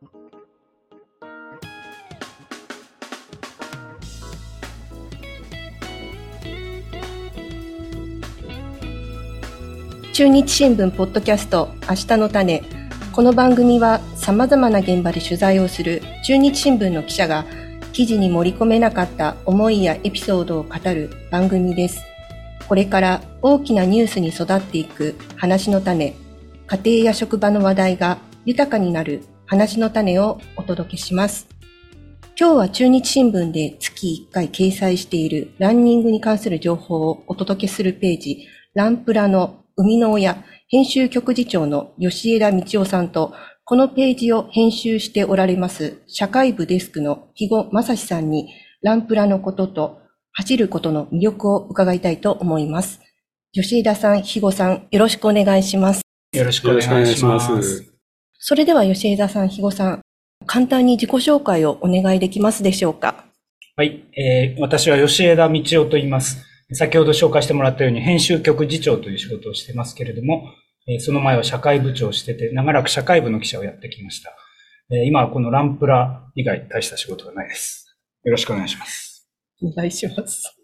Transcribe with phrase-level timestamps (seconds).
[0.00, 0.08] 中
[10.28, 12.62] 日新聞ポッドキャスト明日の種
[13.12, 17.44] この番組は様々な現場で取材をする中日新聞の記者が
[17.92, 22.00] 記事に盛り込めなかった思いやエピソードを語る番組です。
[22.66, 26.16] これから大きなニュースに育っていく話の種、
[26.68, 31.48] 家庭や職場の話題が豊かになる話の種をお届けします。
[32.38, 49.98] 今日は中日新聞で月1回掲載しているランニングに関する情報をお届けするページ、ランプラの生みの親、編集局次長の吉枝道夫さんと、このページを編集しておられます社会部デスクの肥後正史さんに、ランプラのことと
[50.30, 53.00] 走ることの魅力を伺いたいと思います。
[53.50, 56.02] 吉枝さん、肥後さん、よろしくお願いします。
[56.34, 57.89] よろしくお願いします。
[58.42, 60.00] それでは吉枝さん、肥後さん、
[60.46, 63.26] 簡単に自己紹介をお願いできますでしょうか？
[63.76, 66.42] はい、えー、私は吉枝道夫と言います。
[66.72, 70.54] 先ほど紹介してもらったように編集局次長という仕事をしてますけれども、
[71.00, 74.34] その前は社会部長をしてて、長らく社会部の記者をやってきました。
[75.04, 77.94] 今はこのランプラ以外大した仕事がないです。
[78.24, 79.28] よろしくお願いします。
[79.62, 80.56] お願いします。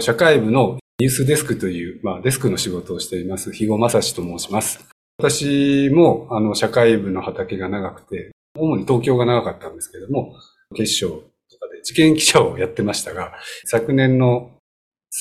[0.00, 4.86] 社会部のニュースデスクという、まあ、デスクの仕事をしています、肥後正史と申します。
[5.18, 10.34] 私も、あの、社会部の畑が長くて、主に東京が長かったんですけれども、
[10.74, 13.32] 決勝とかで事件記者をやってましたが、
[13.64, 14.50] 昨年の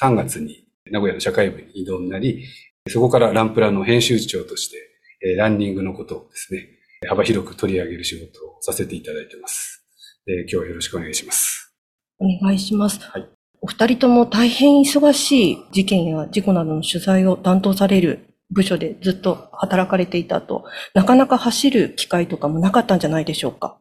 [0.01, 2.45] 3月に名古屋の社会部に移動になり、
[2.89, 6.67] そこからランプラの編集長として、ランニングのことをですね、
[7.07, 9.85] 幅広く取り上げる仕事をさせていただいています。
[10.25, 11.73] 今日はよろしくお願いします。
[12.19, 12.99] お願いします。
[12.99, 13.29] はい、
[13.61, 23.77] お二人とも大変忙しい事件や事故などの取材を担当される部署でずっと働かれていたと、なかなか走る機会とかもなかったんじゃないでしょうか？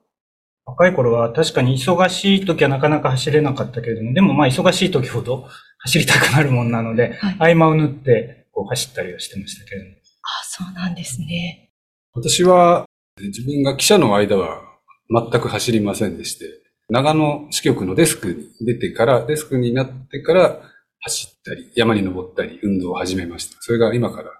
[0.64, 5.48] 若い頃は確かに忙しい時はなかなか走れなかったけれども、でもまあ忙しい時ほど
[5.78, 9.96] 走りたくなるもんなので、はい、合間を縫ってこう走ったりはしてましたけれども。
[9.96, 11.70] ああ、そうなんですね。
[12.14, 12.86] 私は
[13.20, 14.62] 自分が記者の間は
[15.10, 16.46] 全く走りませんでして、
[16.88, 20.60] 長野支局のデスクに出てから、デスクになってから
[21.00, 23.56] 走ったり、山に登ったり、運動を始めました。
[23.60, 24.30] それが今から、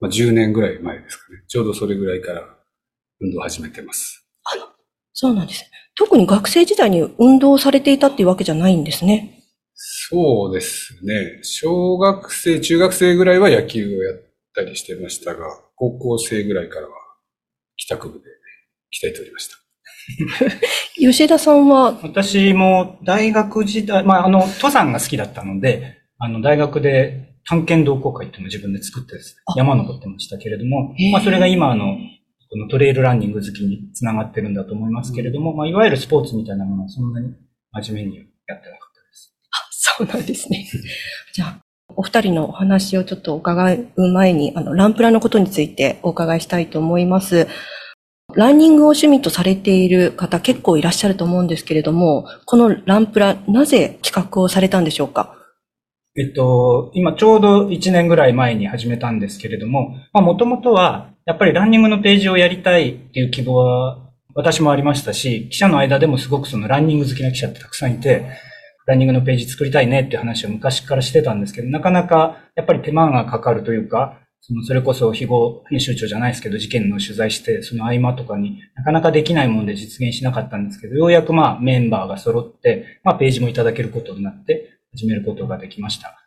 [0.00, 1.38] まあ、10年ぐらい前ですかね。
[1.48, 2.42] ちょうどそれぐらいから
[3.20, 4.26] 運動を始めてます。
[4.42, 4.60] はい。
[5.12, 5.64] そうなんです。
[5.96, 9.40] 特に学生時代に運動されていたっていうわけじゃないんですね。
[9.74, 11.40] そうですね。
[11.42, 14.16] 小学生、中学生ぐらいは野球をやっ
[14.54, 15.46] たりしてましたが、
[15.76, 16.92] 高校生ぐらいからは
[17.76, 18.24] 帰宅部で
[19.02, 19.56] 鍛えておりました。
[20.94, 21.98] 吉田さんは？
[22.02, 31.96] 私も大学時代、まあ、あの、登山が好きだったので、あの、大学で探検同好会っていうのを自分で作ってです山登ってましたけれども、まあ、それが今、あの、
[32.50, 37.34] このトレイルランニング好きにつながってるんだと思いますけれども、まあ、いわゆるスポーツみたいなものはそんなに
[37.72, 38.16] 真面目に
[38.46, 39.34] やってなかったです。
[39.50, 40.66] あ、そうなんですね。
[41.34, 41.58] じゃあ、
[41.96, 47.48] お二人のお話をちょっと伺う前に、あの、ランプラのことについてお伺いしたいと思います。
[48.34, 55.36] ランニングを趣味とされている方結構いらっしゃると思うんですけれども、このランプラ、なぜ企画をされたんでしょうか？
[56.16, 63.98] えっと、今ちょうど1年ぐらい前に始めたんですけれども、まあもともとは、やっぱりランニングのページをやりたいっていう希望は
[64.34, 68.26] 私もありましたし、記者の間でもすごくそのランニング好きな記者ってたくさんいて、
[68.86, 86.18] ランニングのページ作りたいねっていう話を昔からしてたんですけど、なかなかやっぱり手間がかかるというか、そのそれこそ非合編集長じゃないですけど、事件の取材して、その合間とかになかなかできないもので実現しなかったんですけど、ようやくまあメンバーが揃って、まあページもいただけることになって始めることができました。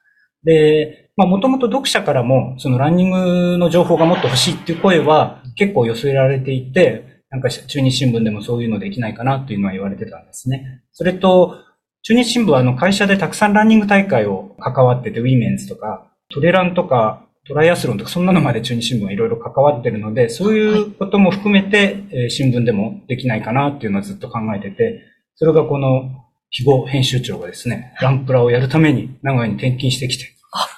[0.44, 10.84] で、まあもともと読者からも、そのランニングの情報がもっと欲しいっていう声は結構寄せられていて、なんか中日新聞でもそういうのできないかなっていうのは言われてたんですね。
[10.92, 11.56] それと、
[12.04, 25.04] 中日新聞はあの会社でたくさんランニング大会を関わってて、ウィメンズとか、トレランとか、トライアスロンとか、そんなのまで中日新聞はいろいろ関わってるので、そういうことも含めて、え新聞でもできないかなっていうのはずっと考えてて、
[25.36, 30.26] それがこの、非合編集長がですね、ランプラをやるために名古屋に転勤してきて、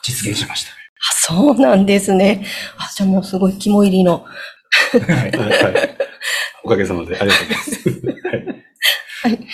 [0.03, 0.71] 実現しました。
[0.71, 0.75] あ、
[1.13, 2.45] そうなんですね。
[2.77, 4.25] あ、じゃあもうすごい肝入りの。
[4.91, 5.97] はい、はい。
[6.63, 7.89] おかげさまでありがとうございます。
[9.21, 9.31] はい。
[9.31, 9.47] はい。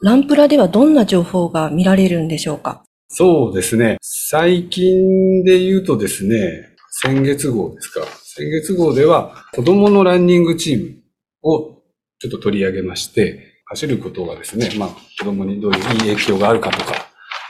[0.00, 2.84] ランプラではどんな情報が見られるんでしょうか？
[3.08, 3.98] そうですね。
[4.00, 8.06] 最近で言うとですね、先月号ですか。
[8.22, 10.96] 先月号では子供のランニングチーム
[11.42, 11.82] を
[12.18, 14.88] ちょっと取り上げまして、走ることがですね、まあ
[15.18, 17.06] 子供にどういういい影響があるかとか、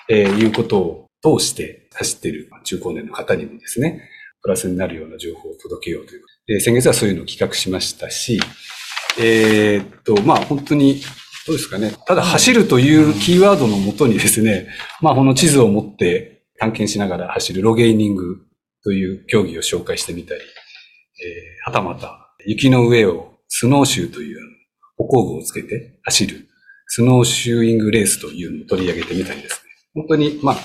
[0.08, 4.08] えー、いうことを通して走っている中高年の方にもですね、
[4.40, 6.22] プラスになるような情報を届けようという。
[6.46, 8.40] で、先月はそういうのを企画しましたし、
[9.19, 11.00] えーっと、まあ本当に、
[11.44, 11.92] どうですかね。
[12.06, 14.69] ただ走るというキーワードのもとにですね、
[15.00, 18.46] まあこの地図を持って探検しながら走るロゲーニング
[18.84, 24.51] という競技を紹介してみたり、えー、はたまた雪の上をスノーシューという
[25.02, 26.49] 歩行具をつけて走る
[26.87, 29.72] スノーシューイングレースというのを取り上げてみたりですね。
[29.94, 30.56] 本当に、まあ、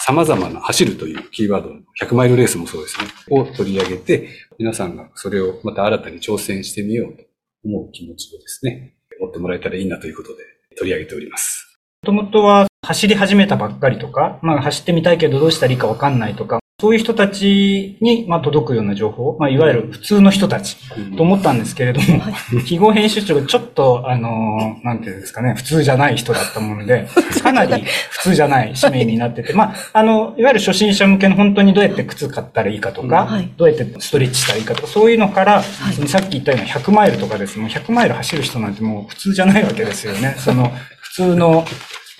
[0.00, 3.06] 様々な走るというキーワードの100マイルレースもそうですね。
[3.30, 4.28] を取り上げて、
[4.58, 7.24] 皆さんがそれをまた新たに挑戦してみようと
[7.64, 10.44] 思う気持ちをですね、持ってもらえたらいいなということで
[10.76, 11.78] 取り上げております。
[12.02, 20.76] もともとは走り始めたばっかりとか、まあ走ってみたいけどどうしたらいいかわかんないとか、そういう人たちに、まあ、届くような情報、まあ、いわゆる普通の人たち
[21.16, 22.20] と思ったんですけれども、
[22.66, 27.06] 記号編集長がちょっと、あのーなんていうんですかね、普通じゃない人だったもので、
[27.40, 37.60] かなり普通じゃない使命になってて、まあ、あの、いわゆる初心者向けの本当にどうやって靴買ったらいいかとか、はいどうやってストレッチしたらいいかとか、そういうのから、さっき言ったような100マイルとかです。
[37.60, 40.34] もう100マイル走る人なんてもう普通じゃないわけですよね。
[40.36, 41.64] その、普通の、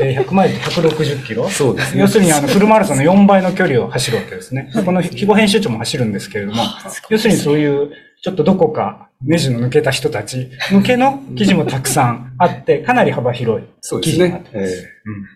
[0.00, 1.48] えー100マイルで160キロ。
[1.48, 2.00] そうですね。
[2.00, 4.70] 要するにあのフルマラソンの4倍の距離を走るわけですね。
[4.84, 6.62] この非語編集長も走るんですけれども、
[7.10, 7.92] 要するにそういう
[8.22, 13.66] ちょっとどこかネジの抜けた人たち向けの記事もたくさんあって、かなり幅広い。
[13.80, 14.24] そうですね。
[14.28, 14.58] 記事になって。
[14.58, 14.72] ます。
[14.74, 14.82] えー。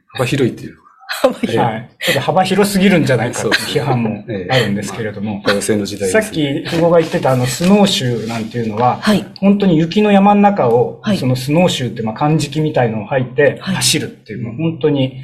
[0.08, 1.90] 幅広いっていうはい。
[2.00, 6.30] ちょっと幅広すぎるんじゃないかという批判もええあるんですけれども、が、多様性の時代さっ。
[6.30, 9.24] き、久保が言ってたあの、スノーシューなんていうのは、はい。
[9.38, 15.22] 本当に雪の山の中を、はいそのスノーシューってまあ漢字機みたいのを履いてはい走るっていう、もう本当に、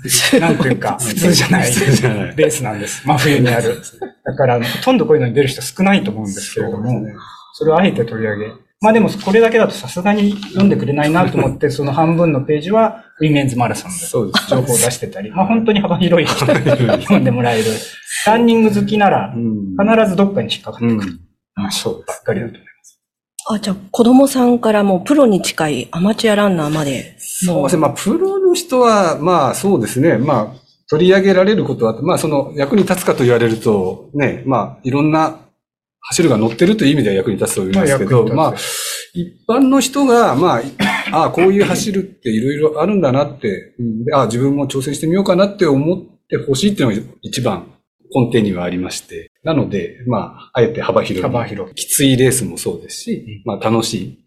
[0.40, 3.06] なんていうか、普通じゃない普通じゃないレースなんです。
[3.06, 3.80] 真冬にある。
[4.24, 7.02] だから、ほとんどこういうのに出る人少ないと思うんですけれども、
[7.52, 8.46] それをあえて取り上げ。
[8.82, 14.48] まあでも、これだけだとさすがに読んでくれないなと思って、 その半分のページは、ウィメンズマラソンでそうです。
[14.48, 16.52] 情報を出してたり、 まあ本当に幅広い人に
[17.04, 17.64] 読んでもらえる。
[18.26, 21.10] ランニング好きなら、うん必ずどっかに引っかかってくる。
[21.10, 21.20] うん。
[21.56, 23.00] まあそうばっかりだと思います。
[23.50, 27.16] あ、じゃあ子供さんからもうプロに近いアマチュアランナーまで。
[27.18, 27.82] そうですね。
[27.82, 30.16] まあ、プロの人は、まあ、そうですね。
[30.16, 35.36] まあ、取り上げられることは、まあ、その、役に立つかと言われると、ね、まあ、いろんな
[36.00, 38.54] 走るが乗ってるという意味では役に立つと思いますけど、まあ
[39.12, 40.62] 一般の人が、まあ、
[41.12, 45.98] ああ、こういう走るっていろいろあるんだなって、うんでああ、自分も挑戦してみようかなって思っ
[46.28, 47.66] てほしいっていうのが一番
[48.14, 49.30] 根底にはありまして。
[49.42, 51.22] なので、まあ、あえて幅広い。
[51.22, 54.24] 幅広いきついレースもそうですし、まあ、楽しい。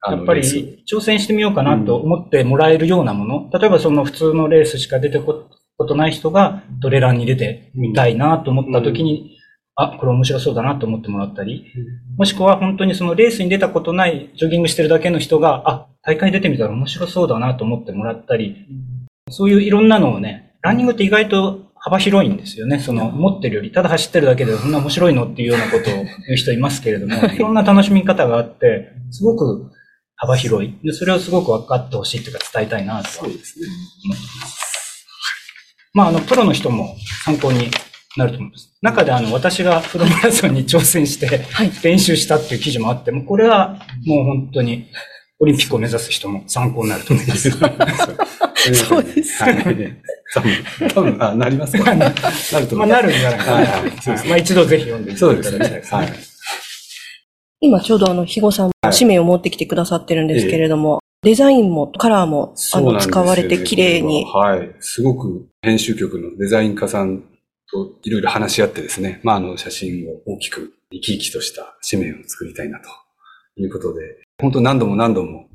[0.00, 0.42] あやっぱり
[0.90, 9.38] 挑戦してみようかなと思ってもらえるようなもの、例えばその普通のレースしか出てこことない人がトレランに出てみたいなと思った時に、
[9.76, 11.66] あ、これ面白そうだなと思ってもらったり、
[12.16, 18.66] もしくは本当にそのレースに出たことないジョギングしてるだけの人が、あ、大会出てみたら面白そうだなと思ってもらったり、
[19.30, 22.78] そういういろんなのをね、ランニングって意外と幅広いんですよね。
[22.78, 29.70] その、持ってるより、ただ走ってるだけでそんな面白いのっていうようなことを言う人いますけれども、いろんな楽しみ方があって、すごく
[30.16, 30.78] 幅広い。
[30.82, 33.66] で、それをすごく分かってほしいというか伝えたいなとはそうですね。
[34.04, 35.06] 思ってます。
[35.92, 37.70] まあ、あの、プロの人も参考に
[38.16, 38.72] なると思います。
[38.80, 44.86] 中であの、私がフルマラソンに挑戦してはい練習したっていう記事もあって、もうこれはもう本当に
[45.40, 47.50] オリンピックを目指す人も参考になると思います。
[47.50, 50.02] そうですはい。
[50.32, 50.64] 多分、
[50.94, 52.14] 多分、あ、なりますかなる
[52.66, 52.88] とまあ、思います。
[52.88, 53.52] なるんじゃないかな。
[53.52, 55.94] はいはいそうですまあ、一度ぜひ読んでいただそうですねきたいです。
[55.94, 56.12] はい。
[57.60, 64.24] 今ちょうどあの、ひごさんも紙面を持ってきてくださってるんですけれども、デザインもカラーもあの使われて綺麗に。
[64.24, 64.74] はい。
[64.80, 67.24] すごく編集局のデザイン家さん
[67.74, 72.88] といろいろ話し合ってですね、まあ、あの、写真を大きく生き生きとした紙面を作りたいなと
[73.60, 74.00] いうことで、
[74.40, 75.48] 本当何度も何度も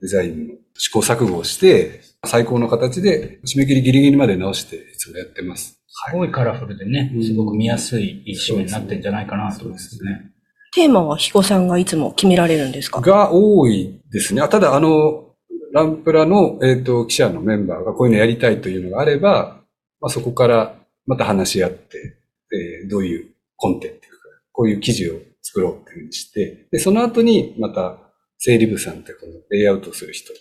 [0.00, 5.80] デザインの試行錯誤をして、最高の形で締め切りギリギリまで直していつもやってます。
[5.88, 10.30] すごいカラフルでねう、んすごく見やすいいい紙面になってんじゃないかなと思いますね。
[10.74, 13.00] テーマはひごさんがいつも決められるんですか？
[13.00, 14.42] が多いですね。
[14.42, 15.34] あただ、あの、
[15.72, 19.60] ランプラの、えっ、と、記者のメンバーがこういうのやりたいというのがあれば、
[20.00, 20.76] まあ、そこから
[21.06, 22.18] また話し合って、
[22.52, 24.16] えーどういうコンテンツか、
[24.52, 27.98] こういう記事を作ろうっていうふうにして、で、その後にまた
[28.38, 30.38] 整理部さんってこのレイアウトする人と、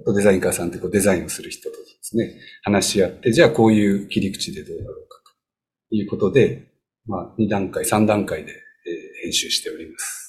[0.00, 5.18] あとデザインカーさんってこうデザインをする人とですね、話し合って、じゃあこういう切り口でどうだろうか
[5.90, 6.68] ということで、
[7.06, 10.21] まあ、2段階、3段階で、えー編集しております。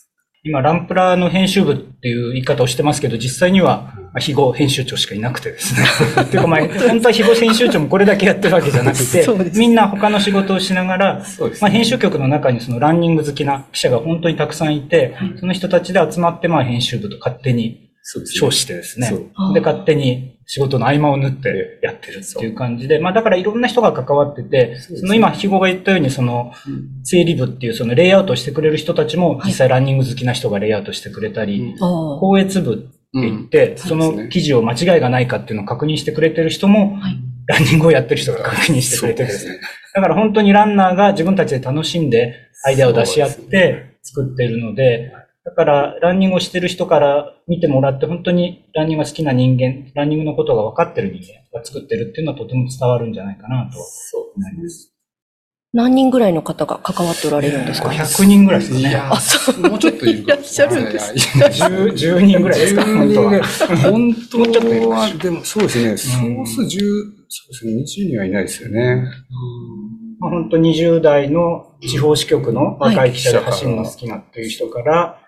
[0.45, 5.87] 今、ランプラの編集部っていう言い方をしてますけど、実際には、まあ非語編集長しかいなくてですね。
[6.21, 9.25] っていうか、まあ、本当は非語編集長もこれだけやってるわけじゃなくて
[9.57, 17.91] みんな他の仕事をしながら、そうですまあ、編集局の中にそのランニング好きな記者が本当にたくさんいて、その人たちで集まって、まあ、編集部と勝手に
[18.25, 19.13] 称してですね。
[19.53, 26.51] で、勝手に仕事の合間を縫ってやってるっていう感じで、まあだからいろんな人が関わってて、その今、肥後が言ったように、その、
[27.03, 36.99] 整理部っていうそのレイアウトしてくれる人たちも、実際ランニング好きな人がレイアウトしてくれたり、高越部って言って、その記事を間違いがないかっていうのを確認してくれてる人も、
[37.47, 39.29] ランニングをやってる人が確認してくれてる。
[39.29, 39.59] ですね。
[39.93, 42.35] だから本当にランナーが自分たちで楽しんで
[42.65, 45.11] アイデアを出し合って作ってるので、
[45.45, 53.77] だから、ランニングをしてる人から見てもらって、本当にランニングが好きな人間、ランニングのことが分かってる人間が作ってるっていうのはとても伝わるんじゃないかなと
[54.35, 54.93] 思います。
[55.73, 58.95] 何人ぐらいの方が関わっておられるんですか ?100 人ぐらいですかね。
[58.95, 59.69] あ、そう。
[59.69, 60.23] もうちょっといるい。
[60.23, 61.13] いらっしゃるんです。
[61.13, 63.43] 10, 10人ぐらいですか本当は。
[63.91, 65.97] 本当は、でもそうですね。
[65.97, 66.79] 総数10、
[67.27, 68.05] そうですね。
[68.05, 69.03] 20人はいないですよね。
[70.19, 75.22] まあ、本当20代の地方支局の若い記者で走るの好きなっていう人から、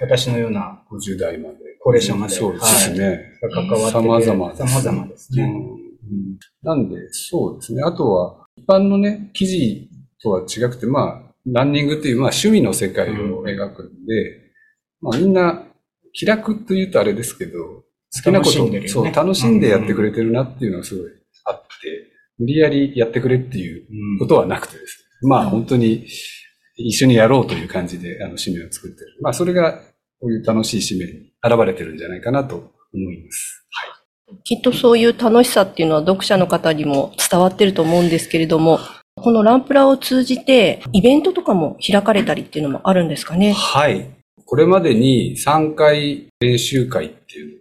[0.00, 1.56] 私のような50代まで。
[1.80, 2.34] 高齢者まで。
[2.34, 3.32] そうですね。
[3.40, 3.90] 関わってて。
[3.92, 4.74] 様々です。
[4.74, 5.54] 様々ですね。
[6.62, 7.82] なんで、そうですね。
[7.82, 9.88] あとは、一般のね、記事
[10.22, 14.52] とは違くて、まあ、ランニングっていう、まあ、趣味の世界を描くんで、
[15.00, 15.64] まあ、みんな、
[16.12, 21.10] 気楽と言うとあれですけど、好きなことを、ね、そう、楽しんでやってくれてるなっていうのはすごい
[21.44, 21.66] あって、
[22.38, 25.28] 無理やりやってくれっていうことはなくてですね。
[25.28, 26.06] まあ、本当に、
[26.78, 29.16] 一緒にやろうという感じで、あの、使命を作ってる。
[29.20, 29.80] まあ、それが、
[30.20, 33.66] こういう楽しい使命に現れてるんじゃないかなと思います。
[33.70, 34.38] はい。
[34.44, 38.78] きっとそういう楽しさっていうのは読者の方にも伝わってると思うんですけれども、
[39.16, 43.52] このランプラを通じて、イベントとかも開かれたりっていうのもあるんですかね？
[43.52, 44.10] はい。
[44.44, 47.60] これまでに3回練習会っていう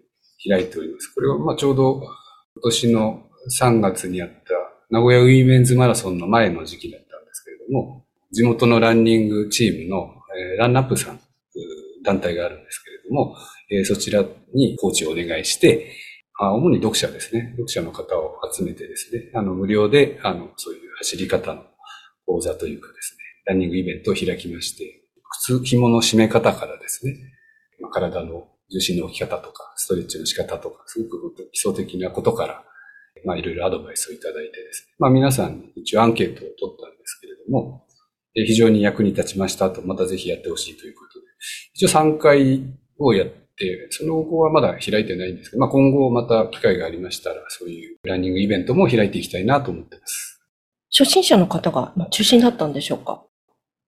[0.50, 1.08] のを開いております。
[1.14, 2.10] これはまあちょうど今
[2.64, 3.24] 年の
[3.62, 4.36] 3月にあった
[4.90, 10.13] 名古屋ウィメンズマラソンの前の時期だったんですけれども、地元のランニングチームの、
[10.53, 11.19] えー、ランナップさん
[12.03, 13.36] 団体があるんですけれども、
[13.69, 15.93] えー、そちらにコーチをお願いして、
[16.39, 17.50] あ主に読者ですね。
[17.51, 21.63] 読者の方を集めてですね、あの、無料で、あの、そういう走り方の
[22.25, 25.01] 講座というかですね、ランニングイベントを開きまして、
[25.41, 27.15] 靴、紐の締め方からですね、
[27.81, 32.63] まあ、体の重心の置き方とか、ストレッチの仕方とか、すごく基礎的なことから、
[33.25, 37.87] まあ、いろいろアドバイスをいただいてですね、まあ、皆さん一応アンケートを取ったんですけれども、
[38.46, 41.25] 非常に役に立ちましたと、またぜひやってほしいということで、
[41.74, 42.63] 一応3回
[43.00, 50.41] をやって、その後はまだ開いてないんですけど、まあ、今後また機会がありましたら、そういうランニングイベントも開いていきたいなと思ってます。
[50.91, 53.24] 初心者の方が中心だったんでしょうか？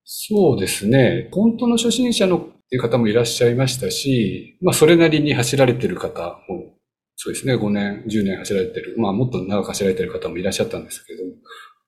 [0.04, 1.30] そうですね。
[1.32, 6.76] 本当の初心者のっていう方もいらっしゃいましたし、まあ、それなりに走られてる方も、
[7.16, 11.24] そうですね、5年、10年走られてる、まあ、もっと長く走られてる方もいらっしゃったんですけど、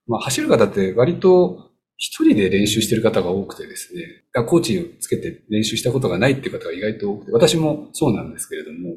[0.08, 1.71] まあ、走る方って割と
[2.04, 8.96] 一人で練習してる方が多くてですね、コーチをつけて練習したことがないっていう方が意外と多くて、私もそうなんですけれども、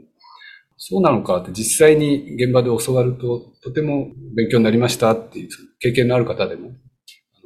[0.78, 5.49] そうなのかって実際に現場で教わるととても勉強になりましたっていう
[5.80, 6.70] 経験のある方でも、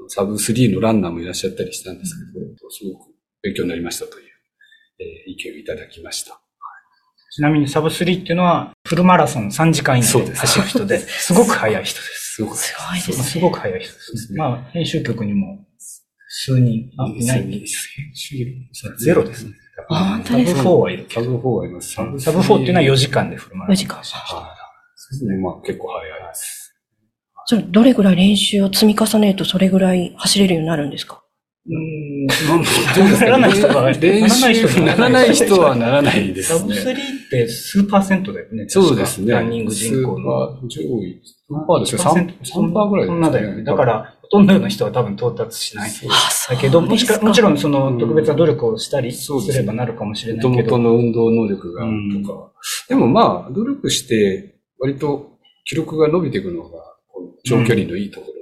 [0.06, 3.10] サブ3のランナーもいらっしゃったりしたんですけど、すごく
[3.42, 4.26] 勉強になりましたという、
[5.00, 6.40] えー、意見をいただきました。
[7.32, 12.27] ちなみにサブ3っていうのはフルマラソン3時間以内で走る人で、 すごく速い人です。
[12.38, 12.56] すごく。
[12.56, 13.16] すごいですね。
[13.24, 14.38] すごく早い人ですね。
[14.38, 15.66] まあ、編集局にも
[16.28, 17.66] 数人、あ、いない編
[18.14, 18.36] 集
[18.98, 19.52] ゼロですね。
[19.88, 21.94] あ、サブ4はいるサブ4はいます。
[21.94, 23.86] サブ4っていうのは4時間でフルマラソン。
[23.86, 23.96] 4時間。
[23.98, 24.04] はい。
[24.04, 25.36] そうですね。
[25.36, 26.74] まあ、結構早いです。
[27.46, 31.22] それ、どれぐらい練習を積み重ねるとそれぐらい走れるようになるんですか？
[31.66, 31.74] うん、
[32.28, 36.58] ならない人は、練習ならない人はならないですね。
[36.58, 36.96] サブ3っ
[37.30, 38.66] て数パーセントだよね。
[38.68, 39.32] そうですね。
[39.32, 40.68] ランニング人口の。
[40.68, 41.20] 上位。
[41.50, 43.64] 何パーですか ?3%, 3ぐらいそんなだよね。
[43.64, 45.90] だから、ほとんどの人は多分到達しない。
[46.50, 50.78] だけど、もしか、もちろんその特別な努力をしたりすればなるかもしれないけど。
[50.78, 51.84] 元々の運動能力が
[52.22, 52.52] とか。
[52.88, 56.70] でもまあ、努力して、割と記録が伸びていくのが、
[57.44, 58.37] 長距離のいいところ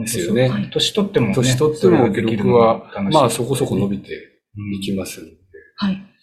[0.00, 0.68] ですよね。
[0.72, 4.12] 年取っても、ね、年取っても記録は、まあそこそこ伸びて
[4.76, 5.36] いきますので。
[5.76, 6.14] はい。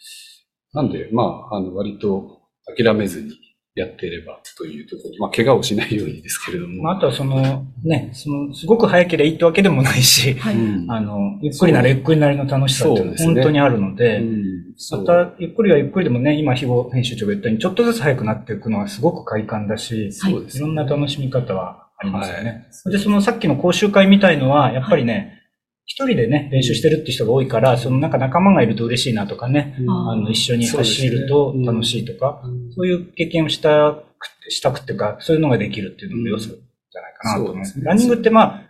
[0.73, 2.41] なんで、まあ、あの、割と
[2.77, 3.31] 諦めずに
[3.75, 6.83] やっていればというところまあ、怪我をしないようにですけれども。
[6.83, 10.55] まあ、あとはその、ね、その、すごく早ければいいってわけでもないし、はい、
[10.87, 14.97] あの、ゆっくりならゆっくりなりの楽しさって本当にあるので、でねう。
[14.97, 22.67] ん、また、ゆっくりはゆっくりでもね、今、肥後編集長が言ったように、ちょっとずつ早くなっていくのはすごく快感だし、はい、いろんな楽しみ方はありますよね。
[22.83, 25.39] はい、で、そのさっきの講習会みたいのは、やっぱりね、
[25.85, 37.79] 一人でね、練習してるって人が多いから、そのなんか仲間がいると嬉しいなとかね、うん、あの、一緒に走ると楽しいとか、そうねうん、そういう経験をしたくて、したくっていうか、そういうのができるっていうのも要素じゃないかなと思います。
[37.81, 38.63] ランニングってまあ、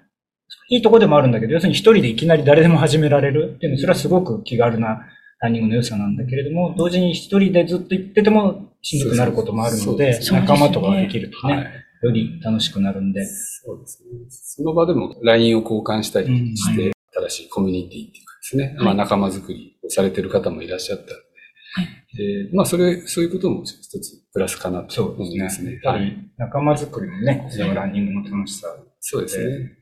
[0.70, 5.02] いいとこでもあるんだけど、要するに一人でいきなり誰でも始められるっていうのは、それはすごく気軽な
[5.42, 11.68] ランニングの良さなんだけれども、同時に一人でずっと行っててもしんどくなることもあるので、仲間とかができるとね、
[12.02, 13.26] より楽しくなるんで。
[13.26, 14.10] そうですね。
[14.30, 25.72] その場でも LINE を交換したりして、うん新しいコミュニティっていうかですね、はいまあ仲間づくりをされてる方もいらっしゃったんで、でまあそれ、そういうことも一つプラスかなと思いますすね。
[25.72, 25.80] ね。
[25.84, 26.06] やっぱはい。
[26.06, 28.68] り仲間づくりもね、そのランニングの楽しさ。
[29.00, 29.81] そうですね。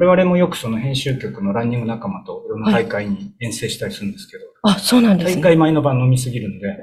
[0.00, 5.42] 我々もよくその編集局のランニング仲間といろんな大会に遠征したりするんですけど、あ、そうなんですね。
[5.42, 6.82] 大会前の晩飲みすぎるんで、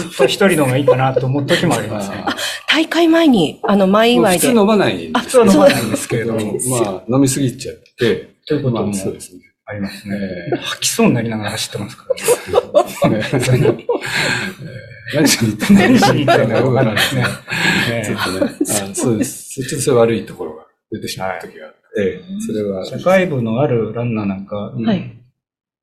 [0.00, 2.22] ずっと一人の方がいいかなと思う時もありますね。
[2.24, 2.36] あ
[2.70, 4.46] 大会前に、あの、前祝いで。
[4.46, 9.40] 普通飲まないんですあ普通は飲まないんですけれども、まあ飲みすぎちゃって、ということもまあそうですね。
[9.64, 10.16] ありますね。
[10.54, 12.06] え吐きそうになりながら走ってますか
[13.02, 13.18] らね。
[13.18, 13.24] ね
[15.14, 17.24] 何しに行った何しに行ったんだかわかんないですね。
[18.06, 18.52] ちょっとね、
[18.90, 19.62] あそうです。
[19.62, 25.18] ちょっとそれ悪いところが出てしまう時があって、それは、社会部のあるランナーなんか、はい。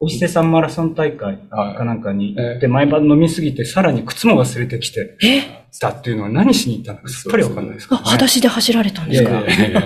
[0.01, 5.42] お伊勢さんマラソン大会はいかなんかに行っえて、毎晩飲みすぎて、さらに靴も忘れてきて、え？
[5.82, 7.96] たっていうのは何しに行ったのかさっぱりわかんないですか？
[7.98, 8.01] ね。
[8.04, 9.44] 裸足で走られたんですか？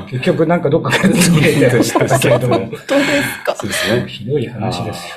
[0.09, 3.55] 結局なんかどっかからつけてたけれども、 本当ですか？
[3.55, 4.05] そうですね。
[4.07, 5.15] ひどい話ですよ。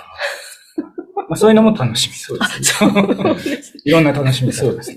[1.29, 2.15] まあそういうのも楽しみ。
[2.15, 2.65] そうですね。
[2.65, 3.07] そう
[3.85, 4.97] いろんな楽しみがありますね。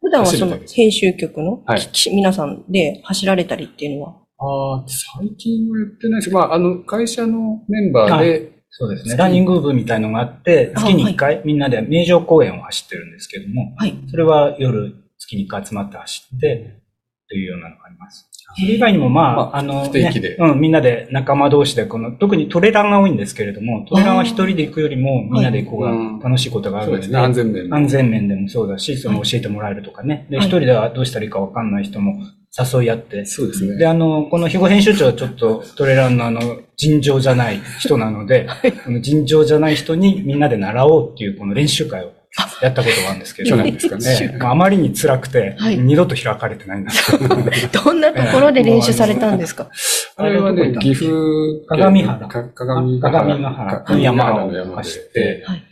[0.00, 4.21] 普段はその編集局のはいき皆さんで走られたりっていうのは？
[4.42, 6.34] ああ、最近はやってないです。
[6.34, 9.16] まあ、あの、会社のメンバーで、そうですね。
[9.16, 13.94] ランニング部みたいのがあって、あ月に1回みんなで名城公園を走ってるんですけども、はい。
[14.10, 16.80] それは夜月に1回集まって走って、
[17.28, 18.28] というようなのがあります。
[18.54, 27.76] それ以外にもまあ、まああの、ねうん、みんなで仲間同士で、この、特にトレランが多いんですけれども、トレランは一人で行くよりもみんなで行こううんが楽しいことがあるので、そうですね、安全面も。
[27.76, 30.26] 安全面でもそうだし、その教えてもらえるとかね。
[30.30, 32.14] で、はい一人ではどうしたらいいかわかんない人も
[32.58, 33.24] 誘い合って。
[33.24, 33.76] そうですね。
[33.78, 38.46] で、あの、この肥後編集長はちょっとトレランのあの、尋常じゃない人なので、
[38.84, 42.12] この尋常じゃない人にみんなで習おうっていうこの練習会を
[42.60, 44.02] やったことがあるんですけど、去年ですかね。
[44.22, 45.78] ええまああまりに辛くて、はい。
[45.78, 47.28] 二度と開かれてないんですけど、
[47.84, 49.70] どんなところで練習されたんですか？
[50.16, 52.28] あれはね、岐阜県、鏡原。
[52.28, 53.82] か鏡鏡原。
[53.82, 55.38] ヶ原山を原の山走っで。
[55.38, 55.62] て、はい。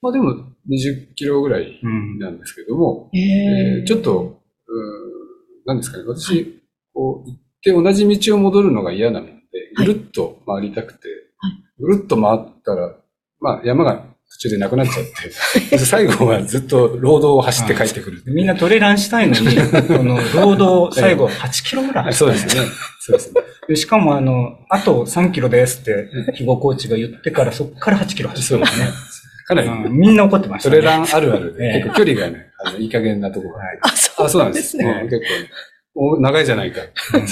[0.00, 0.32] まあでも
[0.70, 5.21] 20キロぐらいうんなんですけども、ええーちょっと、うーん
[5.66, 9.32] なんですかね、私、こう、行って同じ道を戻るのが嫌なので、
[9.76, 11.52] ぐるっと回りたくて、はい。
[11.78, 12.96] ぐるっと回ったら、
[13.40, 18.22] まあ山が途中でなくなっちゃって、最後はずっとロードを走って帰ってくる。
[18.26, 22.62] みんなトレランしたいのに、 この、ロードを最後8キロぐらいはい走ったそうですね。
[23.00, 23.40] そうですね。
[23.68, 28.86] でしかもあの、あと3キロですって、肥後コーチが言ってから、そこから8キロ走ったんですね。
[29.54, 30.76] かなり、うんみんな怒ってましたね。
[30.76, 33.58] トレランあるあるで、ええ結構距離がね、あの、いい加減なところが。
[33.58, 35.00] はいあ、そあ、そううなんんですすね。
[35.02, 35.50] うん結構ね、
[35.94, 36.80] お長いじゃないか。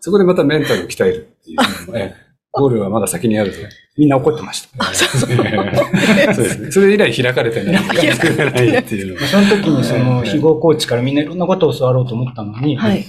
[0.00, 3.58] そこでまたメンタルを鍛えるっていうのも、ええゴールはまだ先にあるぞ。
[3.98, 4.84] みんな怒ってました。
[4.94, 6.72] そうですね。
[6.72, 7.84] それ以来開かれてない。
[7.84, 9.26] 開かれてないっていうのが。
[9.26, 13.04] その時にその、肥後コーチからみんないろんなことを教わろうと思ったのに、はい。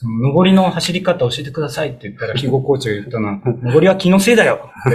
[0.00, 3.40] その上りの走り方教えてくださいって言ったら、肥後コーチが言ったのは、
[3.74, 4.92] 上りは気のせいだよっ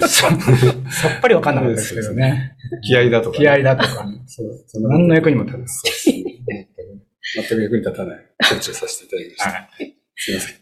[0.00, 2.56] ささっぱりわかんなかったですけどね。
[2.82, 3.44] 気合だとかね。
[3.44, 5.74] 気合だとか、そうそんな何の役にも立たず。
[5.74, 6.38] そうですね
[7.36, 9.50] 全く役に立たないコーチをさせていただきました。
[9.50, 9.96] はい。
[10.16, 10.56] すいません。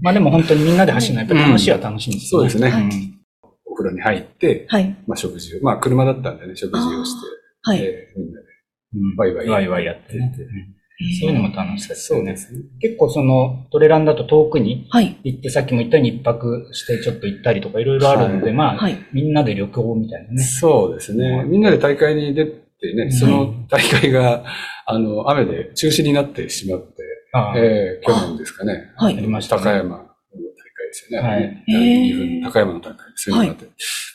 [0.00, 2.50] まあでも本当にみんなで走るのはやっぱり楽しいは楽しいんですよね。
[2.50, 3.18] そうですねん
[3.64, 4.96] お風呂に入って、はい。
[5.08, 7.26] まあ食事を、まあ車だったんでね、食事をして、
[7.62, 7.78] はい。
[7.82, 8.46] えーみんなで。
[8.94, 10.18] うんワイワイワイワイやってて。
[10.18, 10.77] うん
[11.20, 12.36] そういうのも楽しいですよね。
[12.36, 12.60] すね。
[12.80, 15.16] 結構そのトレランだと遠くにはい。
[15.22, 20.42] 行って、さっきも言ったように一泊してちょっと行ったりとかいろいろあるので、はいまあ、はいみんなで旅行みたいなね。
[20.42, 21.44] そうですね。
[21.44, 24.44] みんなで大会に出てね、その大会が、
[24.86, 26.96] あの、雨で中止になってしまって、
[27.56, 28.92] えー去年ですかね。
[28.96, 31.28] はいありましたね高山の大会ですよね。
[31.28, 33.56] はい高山の大会ですよね。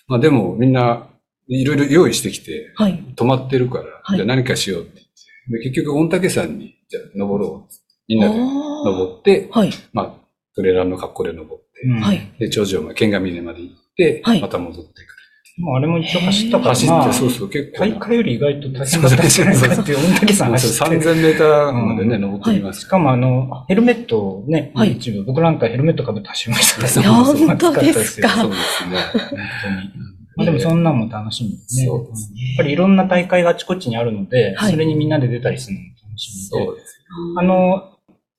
[0.07, 1.07] まあでもみんな
[1.47, 3.03] いろいろ用意してきて、はい。
[3.15, 5.02] 止まってるから、はいじゃあ何かしようって。
[5.49, 7.83] で結局、御嶽山に、じゃあ登ろうって。
[8.07, 9.71] みんなで登って、はい。
[9.93, 10.13] まあ、
[10.55, 12.19] トレーラーの格好で登って、うんはい。
[12.39, 15.07] で、頂上まで、剣ヶ峰まで行って、はいまた戻ってくる。
[15.59, 17.91] もうあれも一応走ったから、走って、まあそうそう、結構な。
[17.95, 20.95] 大会より意外と大変だったんじゃないかっていう、御嶽山まあ走って。
[20.97, 28.29] 3000メーターまでね、うん登ってみますしかもあの、ヘルメットをね、はい一部、僕なんかヘルメットかぶって走りましたいからや 本当ですか？
[28.29, 28.97] そうですね。
[29.13, 29.21] 本
[29.63, 30.12] 当に。
[30.35, 31.85] まあでもそんなんも楽しみですね。
[31.85, 36.65] そうですんやっぱりいろんな大会があちこちにあるので、はいそれにみんなで出たりするのも楽しみで。
[36.65, 36.99] そうです。
[37.37, 37.93] あの、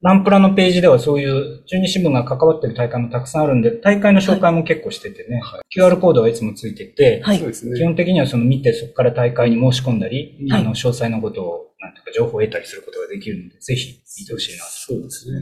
[0.05, 7.39] ランプラのページではそういう中日新聞が関わってる大会もたくさんあるんで、大会の紹介も結構しててね、はい QR コードはいつもついてて、はい。
[7.39, 14.71] 基本的にはその見てそこから大会に申し込んだり、はいあの、詳細のことを、なんていうか情報を得たりすることができるので、ぜひ見てほしいなと。
[14.71, 15.41] そうですね。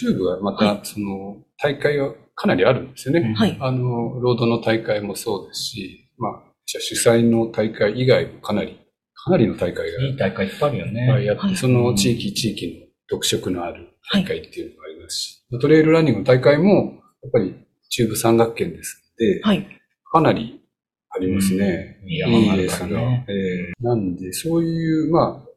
[0.00, 3.34] 中部はまた、その、大会がかなりあるんですよね。
[3.36, 3.56] はい。
[3.60, 8.78] あの、ロードの大会もそうですし、まあ、じゃあ主催の大会以外もかなり、
[9.14, 11.02] かなりの大会がいい大会いっぱいあるよね。
[11.02, 17.54] いって、はいその地域地域の特色のある大会っていうのがありますし、トレイルランニングの大会も、やっぱり
[17.90, 19.80] 中部山岳圏ですので、はい。
[20.10, 20.60] かなり
[21.10, 22.00] ありますね。
[22.02, 22.88] うんいい山があるレースが。
[22.88, 23.26] からね。
[23.28, 25.48] ええなんで、そういう、まあ、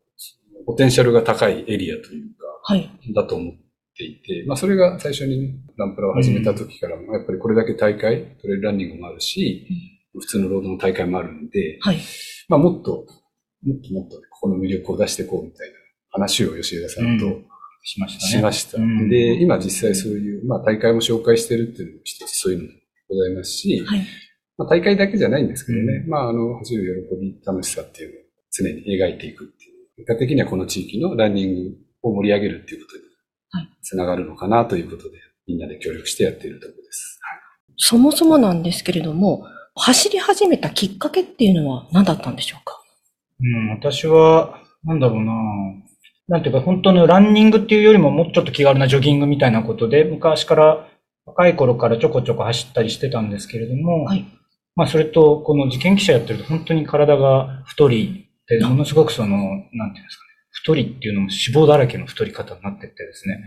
[0.65, 2.89] ポテンシャルが高いエリアというか、はい。
[3.13, 3.64] だと思って
[4.03, 9.67] いて、まあそれが最初にねランプラを始めた時からも、やっぱりこれだけ大会、トレイルランニングもあるし、
[10.13, 11.99] 普通のロードの大会もあるんで、はい。
[12.49, 13.05] まあもっと、
[13.63, 15.73] もっともっとねここの魅力を出していこうみたいな
[16.12, 17.45] 話を吉枝さんとうん
[17.86, 18.31] しましたね。
[18.31, 18.77] しました。
[18.77, 22.69] うんで、今実際そういう、まあ大会も紹介してるっていうのも一つそういうのも
[23.10, 23.99] ございますし、はい。
[24.58, 29.75] まあ大会だけじゃないんですけどね、うまああの、走る喜び、楽しさっていうのを常に描いていくっていう。
[29.97, 33.14] 結果的にはこの地域のランニングを盛り上げるっていうことにはい
[33.81, 37.19] つながるのかなということで、みんなで協力してやっているところです。
[37.77, 42.81] そもそもなんですけれども、走り始めたきっかけっていうのは何だったんでしょうか？
[43.41, 45.33] うん、私は、なんだろうな。
[46.27, 50.87] なんていうか、本当のランニングっていうよりももうちょっと気軽なジョギングみたいなことで、昔から、
[51.25, 54.25] 若い頃からちょこちょこ走ったりしてたんですけれども、はい。
[54.75, 60.24] まあそれと、この受験記者やってると本当に体が太りで、ものすごくその、なんていうんですかね、
[60.65, 63.39] 太りっていうのも脂肪だらけの太り方になってってですね、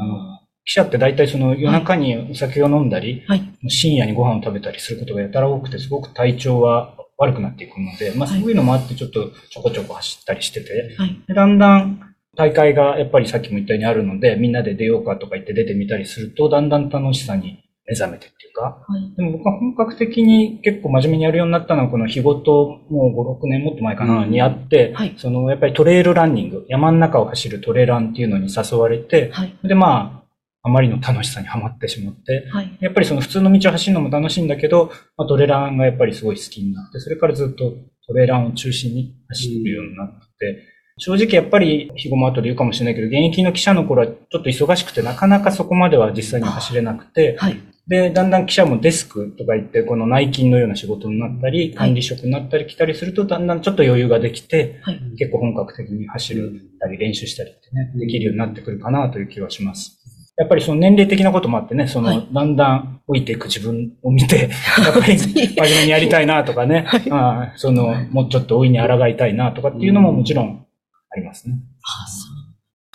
[0.00, 3.42] あの、記者って大体その夜中にお酒を飲んだり、はい。
[3.68, 11.20] 深夜にご飯を食べたりすることがやたら多くて、すごく体調は悪くなっていくので、まあはいそういうのもあってちょっとちょこちょこ走ったりしてて、はい。
[11.26, 12.00] でだんだん
[12.36, 19.14] 大会がやっぱりさっきも言ったようにあるので、みんなで出ようかとか言って出てみたりすると、だんだん楽しさに目覚めてっていうか、はい。
[19.16, 29.58] でも僕は本格的に結構真面目にやるようになったのは、この日ごと、もう5、6年もっと前かな、うんにあって、はいそのやっぱりトレイルランニング、山の中を走るトレランっていうのに誘われて、はい。
[29.64, 30.20] でまあ、
[30.62, 32.78] あまりの楽しさにはまってしまって、はい。
[32.80, 37.72] やっぱりその普通の道を走るのも楽しいんだけど、まあ、トレランがやっぱりすごい好きになって、それからずっと
[38.06, 47.58] トレランを中心に走るようになって、正直やっぱり、日後も後で言うかもしれないけど、現役の記者の頃はちょっと忙しくて、なかなかそこまでは実際に走れなくて、はい。
[47.90, 55.00] で、だんだん記者もデスクとか言って、この内勤のような仕事になったり、管理職になったり来たりすると、だんだんちょっと余裕ができて、はい。
[55.18, 59.98] 結構本格的に走るたり練習したりってね、できるようになってくるかなという気はします。
[60.38, 62.16] やっぱりその年齢的なこともあってね、そはい。
[62.18, 64.36] の、だんだん老いていく自分を見て、
[64.84, 70.64] やっぱり真面目にやりたいなとかね、ああその、もうちょっと老いに抗いたいなとかっていうのももちろん
[71.10, 71.56] ありますね。
[71.82, 72.06] あ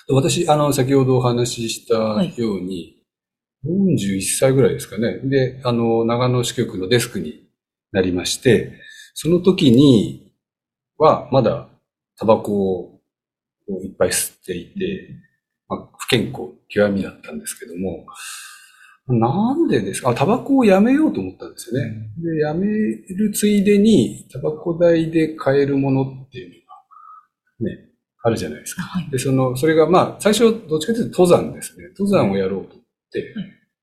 [0.07, 1.95] そ私、あの、先ほどお話しした
[2.41, 2.95] ように、
[3.65, 5.19] 41歳ぐらいですかね。
[5.23, 7.47] で、あの、長野支局のデスクに
[7.91, 8.79] なりまして、
[9.13, 10.33] その時に
[10.97, 11.69] は、まだ
[12.17, 13.01] タバコを
[13.83, 15.09] いっぱい吸っていて、
[15.67, 18.05] まあ、不健康極みだったんですけども、
[19.07, 20.09] なんでですか？
[20.09, 22.09] あ、タバコをやめようと思ったんですよね。
[22.17, 26.55] で、やめるついでに、タバコ代で買えるものっていうの
[27.69, 27.89] が、ね、
[28.23, 28.81] あるじゃないですか。
[28.81, 29.09] はい。
[29.11, 31.89] で、その、それがまあ、最初、どっちかというと登山ですね。
[31.97, 33.35] 登山をやろうと思って、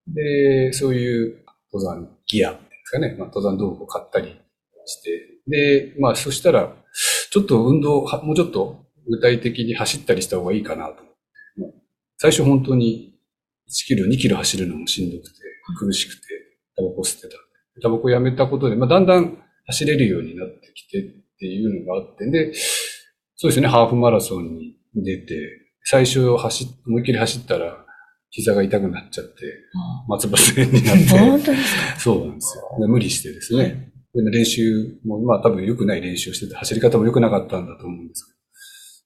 [0.08, 3.16] で、そういう登山ギアですかね。
[3.18, 4.40] まあ、登山道具を買ったり
[4.86, 6.74] して、で、まあ、そしたら、
[7.30, 11.02] ちょっと運動、はもうちょっと具体的に走ったりした方がいいかなと。
[12.18, 13.14] 最初本当に
[13.68, 15.30] 1キロ、2キロ走るのもしんどくて、
[15.78, 16.20] 苦しくて、
[16.76, 17.36] タバコ吸ってた。
[17.80, 21.02] タバコやめたことで、まあ、だんだん走れるようになってきてっ
[21.38, 22.52] ていうのがあって、で、
[23.34, 25.34] そうですね、ハーフマラソンに出て、
[25.84, 27.81] 最初走っ、思いっきり走ったら、
[28.32, 29.32] 膝が痛くなっちゃって、
[30.08, 30.94] 松葉杖にな
[31.36, 31.54] って、
[31.98, 32.78] そうなんですよ。
[32.80, 33.92] で無理してですね。
[34.14, 38.38] で練習も、まあ多分良くない練習をしてて、走り方も良くなかったんだと思うんですけど。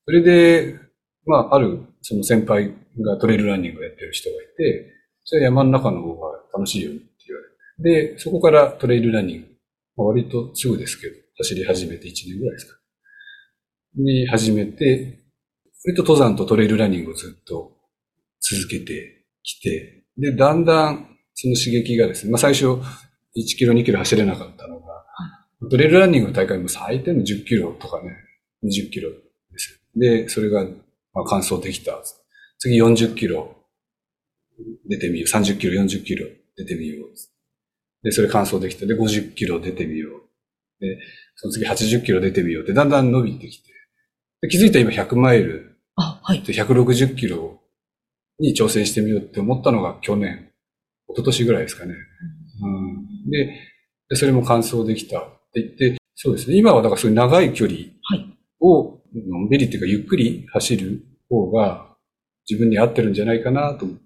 [0.05, 0.79] それで、
[1.27, 4.93] まあある、その先輩がトレイルランニングをやってる人がいて、
[5.25, 7.43] それは山の中の方が楽しいよって言わ
[7.83, 8.13] れて。
[8.15, 9.47] で、そこからトレイルランニング、
[9.97, 12.79] まあ、割とすぐですけど、走り始めて1年ぐらいですか。
[13.97, 15.25] に始めて、
[15.85, 17.77] 割と登山とトレイルランニングをずっと
[18.41, 19.16] 続けて
[19.47, 22.81] きて、で、だんだんその刺激がですね、まあ最初1
[23.57, 25.05] キロ2キロ走れなかったのが、
[25.71, 28.11] トレイルランニングの大会も最低の10キロとかね、
[28.65, 29.81] 20キロです。
[29.95, 30.65] で、それが
[31.15, 31.99] まあ完走できた。
[32.59, 33.55] 次40キロ
[34.89, 35.37] 出てみよう。
[35.37, 37.09] 30キロ、40キロ出てみよう。
[38.03, 38.87] で、それ完走できた。
[38.87, 40.21] で、50キロ出てみよう。
[40.81, 40.99] で、
[41.37, 43.71] その次80キロ出てみようってだんだん伸びてきて。
[44.43, 46.43] で気づいたら今100マイルあ、はい。
[46.43, 47.61] で160キロ
[48.39, 50.51] に挑戦してみようって思ったのが去年、
[51.09, 51.95] 一昨年ぐらいですかね。
[52.63, 52.69] う
[53.27, 53.53] ん、で
[54.09, 55.23] で、それも完走できたっ
[55.53, 56.57] て言って、そうですね。
[56.57, 58.39] 今はだからそういう長い距離はい。
[58.61, 61.87] を、のんびりっていうかゆっくり走る方が
[62.49, 64.03] 自分に合ってるんじゃないかなと思って、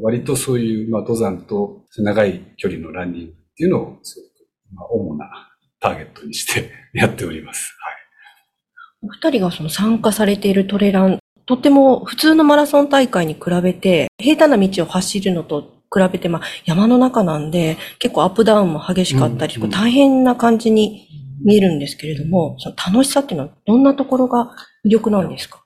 [0.00, 5.26] 割とそういう、まあ、登山と長い距離のランニングっていうのを、すごく、まあ、主な
[5.80, 7.76] ターゲットにしてやっております。
[9.02, 11.19] お二人がその参加されているトレラン、
[11.50, 21.08] とても普通のマラソン大会に比べて、平坦な道を走るのと比べて、まあ山の中なんで、結構アップダウンも激しかったり、うんうん大変な感じに
[21.44, 24.54] 見えるんですけれども、その楽しさっていうのはどんなところが
[24.86, 25.64] 魅力なんですか？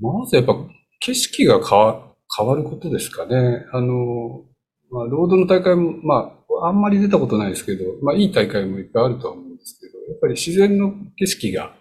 [0.00, 0.54] まずやっぱ
[1.00, 3.66] 景色が変わ変わることですかね。
[3.74, 4.44] あの、
[4.90, 11.74] まあ、ロードの大会も、まあ、あんまり出たことないですけど、まあ、いい大会もいっぱいあるとは思うんですけど、やっぱり自然の景色が、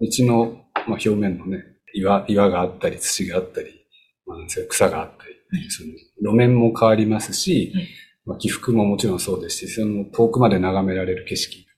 [0.00, 0.52] 道の、
[0.86, 3.86] まあ、表面のね、岩、岩があったり、土があったり、
[4.26, 7.88] まあ、草があったり、その路面も変わりますし、はい
[8.24, 11.72] まあ、起伏ももちろんそうですし、その遠くまで眺められる景色が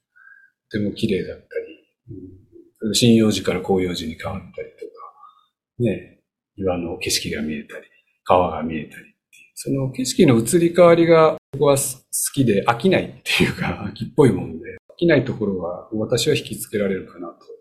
[0.70, 1.48] とても綺麗だったり、
[2.86, 4.62] うん、針葉樹から紅葉樹に変わったりとか、
[5.78, 6.20] ね、
[6.56, 7.86] 岩の景色が見えたり、
[8.24, 9.12] 川が見えたりっていう、
[9.54, 11.82] その景色の移り変わりが僕は好
[12.34, 17.53] きで飽きないっていうか、飽きっぽいもんで、飽きないところは私は引きつけられるかなと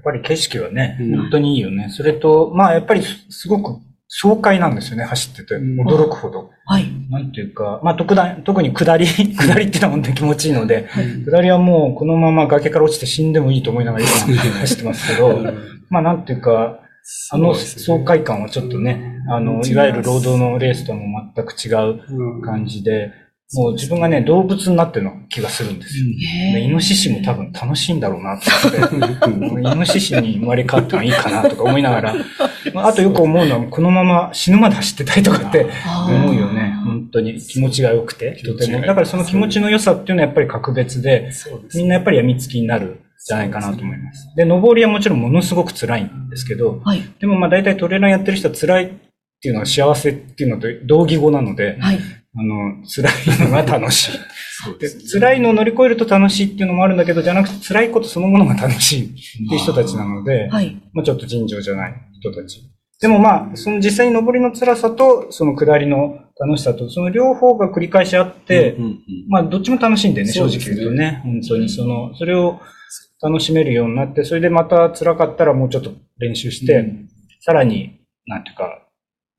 [0.00, 1.88] っぱり景色はね、うん本当にいいよね。
[1.90, 5.54] それと、まあやっぱりすすごく爽快なんですよね、走ってて。
[5.54, 6.50] うん驚くほど。
[6.66, 6.86] はい。
[7.10, 15.38] なんていうか、まあ特段特に下り、 下りってのは本当に気持ちいいので、はい下りはもうこのまま崖から落ちて死んでもいいと思いながら今走ってますけど、
[15.90, 16.80] まあなんていうか、
[17.30, 23.12] あの爽快感はちょっとね、あの、いわゆる労働のレースとも全く違ううん感じで、
[23.52, 26.04] もう自分がね、動物になってるの気がするんですよ。
[26.54, 28.48] でイノシシも多分楽しいんだろうなって
[29.26, 32.14] 思って、イノシシに生まれ変わったのはいいかなとか思いながら、
[32.72, 35.66] まああとよく思うのは、このまま死ぬまで走ってたいとかって
[36.08, 36.74] 思うよね。
[36.84, 38.82] 本当に気持ちが良くて、とても。
[38.82, 41.30] だからその気持ちの良さっていうのはやっぱり格別で、
[41.74, 44.28] みんなやっぱり病みつきになるんじゃないかなと思います。
[44.36, 47.02] で、登りはもちろんものすごく辛いんですけど、はい。
[47.18, 48.88] でもまあ大体トレーラーやってる人は辛いっ
[49.42, 51.98] ていうのは幸せっていうのと同義語なので、はい。
[52.36, 54.12] あの、辛いのが楽しい。
[54.12, 54.18] で
[54.62, 59.08] そうです辛いのを乗り越えると楽しいっていうのもあるんだけど、じゃなくて辛いことそのものが楽しいっ
[59.48, 60.80] ていう人たちなので、はい。
[60.92, 62.62] まあちょっと尋常じゃない人たち。
[63.00, 71.22] でもまあ、その実際に登りの辛さと、その下りの楽しさと、その両方が繰り返しあって、うんうんうんまあどっちも楽しいんでね、正直言うとね。
[71.24, 72.60] 本当にその、それを
[73.22, 77.06] 楽しめるようになって、それでまた辛かったらもうちょっと練習して、うん
[77.42, 78.86] さらに、なんていうか、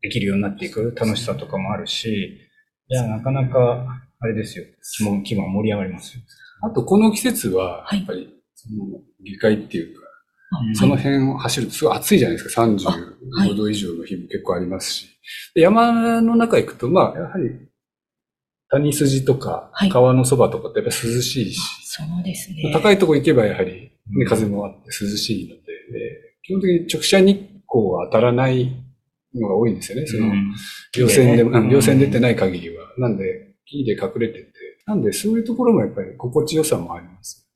[0.02, 2.51] できるようになっていく楽しさとかもあるし、
[2.92, 4.66] いや、なかなか、あれですよ。
[4.98, 6.24] 気も気分盛り上がりますよ。
[6.62, 10.02] あと、この季節は、はいやっぱり、その、議会っていうか、
[10.66, 12.62] うんその辺を走るとすごい暑いじゃないですか。
[12.64, 15.08] はい35度以上の日も結構ありますし。
[15.56, 17.52] で山の中行くと、まあ、やはり、
[18.70, 22.72] 谷筋とかはい、川のそばとかってやっぱ涼しいし、そうですね。
[22.74, 28.76] 高いとこ行けばやはり、ねうん風もあって涼しいので、で基本的に直射日光は当たらない
[29.36, 30.08] のが多いんですよね。
[30.08, 30.54] その、うん
[30.94, 32.86] 稜線で、うんうん稜線出てない限りは。
[32.98, 34.52] なんで、木で隠れてて。
[34.86, 37.48] なんで、そういうところもやっぱり心地よさもあります。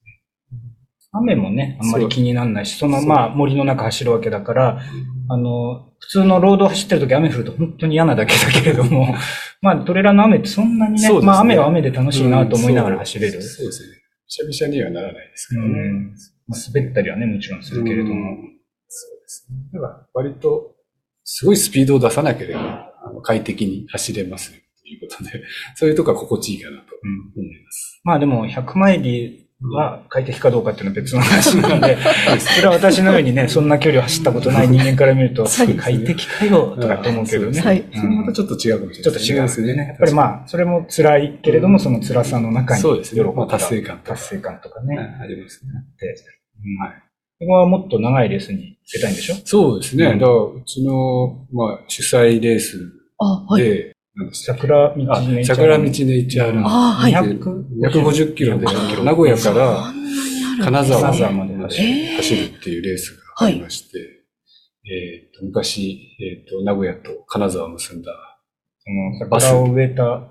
[1.12, 4.82] 雨もね、あんまり気にならないし、そのまあ森の中走るわけだから、
[5.30, 9.16] あの、普通のロード走ってる時雨降ると本当に嫌なだけだけれども、
[9.62, 13.38] まあトレーラーの雨ってそんなにね、そうですねまあ雨は雨で楽しいなと思いながら走れる。
[13.38, 13.96] うんそうそうですね。
[14.26, 15.70] びしゃびしゃにはならないですからね。
[15.70, 16.16] うん
[16.48, 18.12] まあ、滑ったりはね、もちろんするけれども。
[18.12, 18.56] うん
[18.88, 19.58] そうですね。
[19.74, 20.75] だから、割と、
[21.26, 25.44] すごいスピードを出さなければ、あの快適に走れますよということで、
[25.76, 27.42] そういうとこは心地いいかなとうん。
[27.42, 28.00] 思います。
[28.04, 31.98] まあでも、100マイリは快適かどうかっていうのは別の話なので、
[32.38, 37.60] それは私のようにね、そんな距離を走ったことない人間から見ると、 はい快適かよとかって思うけどね。
[37.60, 37.84] はい。
[37.92, 39.04] またちょっと違うかもしれない。
[39.04, 39.76] ちょっと違うんですね。
[39.76, 43.24] やっぱりまあ、それも辛いけれども、その辛さの中に、そうですね。
[43.24, 44.10] 喜びがまあ達成感とか。
[44.12, 44.96] 達成感とかね。
[44.96, 45.72] ね、ありますね。
[46.80, 47.06] はい
[47.40, 49.36] ここはもっと長いレースに出たいんでしょ？
[49.46, 50.06] そうですね。
[50.06, 50.20] うん。
[50.20, 52.80] だから、うちの、まあ、主催レース
[53.18, 53.92] あ、はい。
[54.32, 55.92] 桜道あネイチャー桜道ネイ
[56.28, 57.12] チャーランあはい。
[57.12, 59.04] 200 150キロで、150キロ。
[59.04, 59.94] 名古屋から
[60.64, 62.16] 金沢まで走まで走るへー。
[62.16, 64.00] 走るっていうレースがありまして、
[64.86, 68.12] えーと昔、えーと、名古屋と金沢を結んだ、
[68.80, 70.24] その桜を植えた、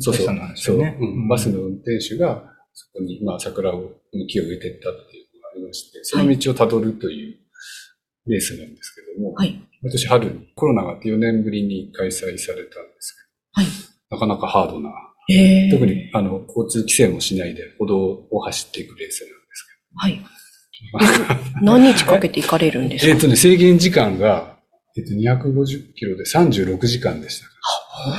[0.00, 0.30] そうそ
[0.74, 1.28] う。
[1.28, 2.44] バスの運転手が、
[2.74, 3.92] そこに、まあ、桜を、
[4.28, 5.09] 木を植えてったっていうのがあり
[5.70, 7.36] まして、その道をたどるという
[8.26, 9.60] レースなんですけども、はい。
[9.82, 12.64] 毎年春にコロナがあって4年ぶりに開催されたんで
[12.98, 13.14] す
[13.52, 13.66] はい。
[13.66, 13.70] け
[14.10, 14.90] ど、なかなかハードな、
[15.30, 17.98] えー特に、あの、交通規制もしないで歩道
[18.30, 20.20] を走っていくレースなんですはい。
[21.62, 23.06] 何日かけて行かれるんですか？
[23.06, 23.14] けど。
[23.14, 24.58] えっ、とね、制限時間が、
[24.96, 27.52] えっと、250キロで36時間でしたか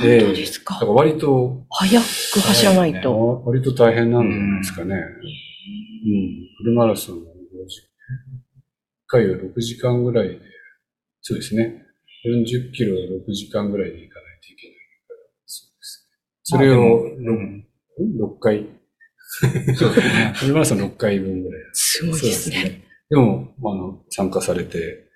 [0.00, 0.74] 当ですか？
[0.74, 3.42] だから割と、早く走らないと。
[3.44, 4.94] 割と大変なんじゃないですかね。
[4.94, 5.00] うん。
[6.58, 7.31] フルマラソンの50 1
[9.12, 10.40] 回は6時間ぐらいで、
[11.20, 11.84] そうですね。
[12.24, 16.16] 40キロを6時間ぐらいで行かないといけないから、そうですね。
[16.42, 17.02] それを
[18.00, 18.66] 6、6回。
[19.76, 20.32] そうですね。
[20.34, 21.62] フルマラソン6回分ぐらい。
[21.74, 22.56] すごいですね。
[22.56, 22.84] そうですね。
[23.10, 25.10] でも、あの、参加されて、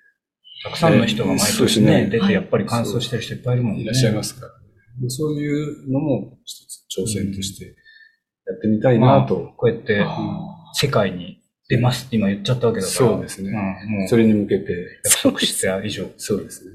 [0.65, 3.83] たくさんの人が毎そうです年ね、ね出てやっぱり完走してる人いっぱいいるもんね。
[3.83, 5.09] いらっしゃいますから、ね。
[5.09, 9.53] そういうのも一つ挑戦としてやってみたいまあなと。
[9.57, 10.05] こうやって
[10.75, 12.99] 世界に出ますって今言っちゃったわけだから。
[12.99, 13.51] そうですね。
[13.51, 15.01] うん、もうそれに向けて。
[15.05, 16.09] 約束して以上。
[16.17, 16.71] そうですね。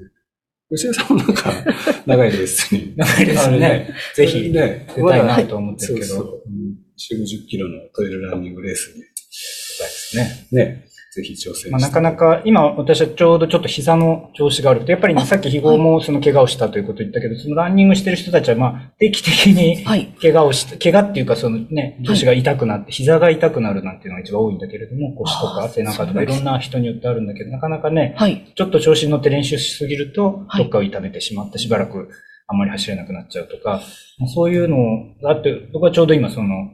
[0.74, 1.52] 吉田さんもなんか、
[2.06, 2.94] 長いレースに。
[2.96, 3.94] 長いですね。
[4.14, 6.06] ぜひ、ね、出たいなと思ってるけど。
[6.06, 8.94] そうそううん、4、50キロのトイレランニングレースに。
[8.94, 10.46] 出たいですね。
[10.52, 10.91] ね。
[11.12, 11.70] ぜひ挑戦して。
[11.70, 20.06] まあ、なかなか、今私はちょうどちょっと膝の調子が悪くて、やっぱり、ね、さっき肥後もその怪我をしたということを言ったけど、そのランニングしてる人たちは、まあ、定期的にはい。
[20.22, 28.50] 怪我をして、怪我っていうかそのね、調子が痛くなって、膝が痛くなるなんていうのが一番多いんだけれども、腰とか背中とかいろんな人によってあるんだけど、なかなかね、はい。
[28.56, 32.08] ちょっと調子に乗って練習しすぎると、はいどっかを痛めてしまって、しばらく
[32.46, 33.82] あんまり走れなくなっちゃうとか、
[34.18, 34.76] まあそういうの
[35.22, 36.70] があって、僕はちょうど今その、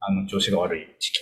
[0.00, 1.18] あの、調子が悪い時期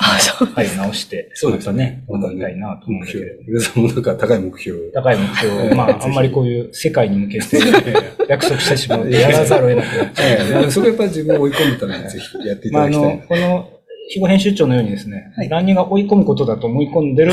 [0.00, 0.48] あ、そう。
[0.48, 3.58] はい、直して、そうですねまたいなと思うん目だけれど標。。
[3.58, 4.92] 吉田さんもなんか高い目標を。
[4.92, 7.58] 高い目標を、 まあ、あんまりこういう世界に向けて
[8.28, 10.62] 約束してしまうとやらざるを得なくなっちゃう。
[10.62, 13.46] ええそこはやっぱり自分を追い込むためにぜひやっていまあ、あの、ただきたいな。
[13.46, 13.70] この、
[14.08, 17.32] 肥後編集長のようにですね、はいランニングが追い込むことだと思い込んでる、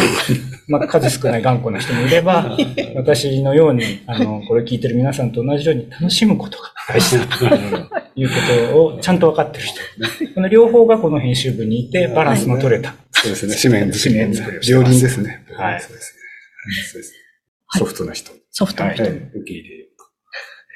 [0.67, 2.57] まあ、数少ない頑固な人もいれば、
[2.95, 7.45] 私のように、あの、これ聞いてる皆さんと同じように楽しむことが大事だと
[8.15, 8.35] いうこ
[8.71, 9.81] とをちゃんと分かってる人。
[10.35, 12.95] この両方がこの編集部にいて、バランスの取れた。
[13.11, 13.55] そうですね。
[13.61, 15.45] 紙面紙面作りをして両ます輪ですね。
[15.55, 16.19] はいそうですね。
[16.91, 17.17] そうですね
[17.67, 18.31] はいソフトな人。
[18.51, 19.03] ソフトの人。
[19.03, 19.88] はい受け入れる。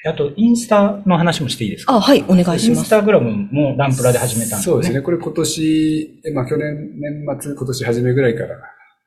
[0.05, 1.93] あと、インスタの話もしていいですか？
[1.93, 2.87] あ、はい、お願いしインます。
[2.87, 4.77] スタグラムもランプラで始めたんですよね。
[4.77, 5.01] そうですね。
[5.01, 8.55] これ今年、えまあ去年、年末、今年初めぐらいから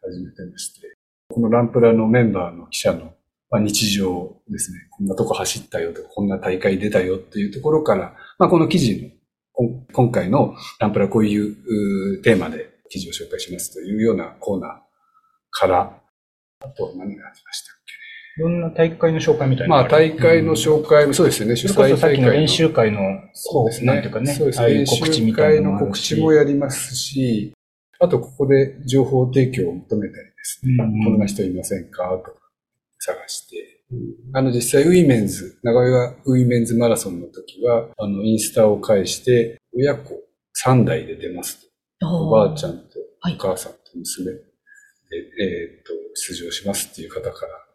[0.02, 0.96] 始めてまして、
[1.28, 3.12] このランプラのメンバーの記者の、
[3.50, 4.78] まあ、日常ですね。
[4.90, 9.12] こんなとこ走ったよとか、こんな大会出たよっていうところから、まあこの記事
[9.58, 14.70] の、今回のランプラこういうテーマで記事を紹介しますというようなコーナー
[15.50, 16.00] から、
[16.60, 17.75] あと何がありましたっ
[18.36, 21.56] いろんな大会の紹介みたいなのがる大会の紹介もそうですよね。
[21.56, 23.00] 主それこそさっ催大会のきの練習会の、
[23.32, 23.86] そうですね。
[23.86, 24.84] なんていうかね、そうですね。
[24.86, 27.54] 告知みたいなの告知もやりますし、
[27.98, 30.76] あとここで情報提供を求めたりですね。
[30.78, 32.04] うんこんな人いませんか？
[32.24, 32.32] とか
[32.98, 33.56] 探して。
[34.34, 40.12] あの実際ウィメンズ、名古屋ウィメンズマラソンの時は、あのインスタを介して、親子
[40.64, 41.60] 3代で出ます
[42.00, 42.08] と。
[42.08, 42.72] おばあちゃん。
[42.72, 44.40] んとはいお母さんと娘で、
[45.40, 47.65] えーっと、出場しますっていう方から、まあ、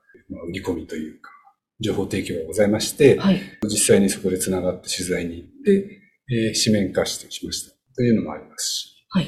[0.48, 1.32] 売り込みというか、
[1.80, 3.42] 情報提供がございまして、はい。
[3.64, 5.98] 実際にそこで繋がって取材に行って、
[6.30, 7.76] えー紙面化してしました。
[7.96, 9.06] というのもありますし。
[9.10, 9.28] はい。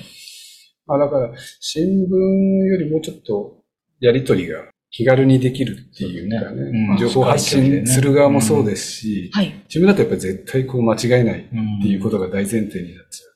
[0.85, 3.63] まあだから、新聞よりもうちょっと
[3.99, 9.53] やりとりが気軽にできるっていうかねね、うん情報発信する側もそうですし、はい。
[9.67, 11.49] 自分だとやっぱり絶対こう間違えないっっ
[11.81, 13.31] ていうことが大前提になっちゃっ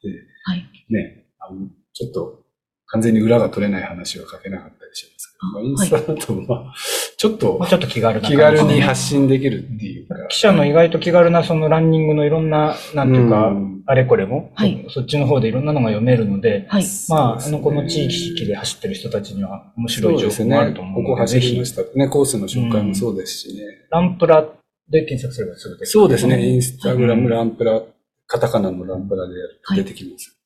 [0.00, 0.08] て、
[0.44, 0.64] はい。
[0.88, 2.42] ね、あのちょっと
[2.86, 6.74] 完全に裏が取れない話は書けなかったりしますけど、まあ、インスタだとまあ、
[7.22, 16.84] ちょっとちょっと気軽な気軽に発信できるっていうか、記者の意外と気軽なそのランニングのいろんな、なんていうかうん、あれこれも、はいそっちの方でいろんなのが読めるので、はい。
[17.08, 20.80] まあ、あの、この地域で走ってる人たちには面白い情そうですね報もあると。
[20.82, 21.98] 思うここので、ぜひ走りま、した。
[21.98, 23.62] ね、コースの紹介もそうですしね。
[23.92, 24.44] ランプラ
[24.88, 26.44] で検索すればすぐ出てくるそうですね。
[26.44, 27.82] インスタグラムうんランプラ、
[28.26, 30.36] カタカナのランプラでやるとはい出てきます。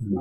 [0.00, 0.20] 今、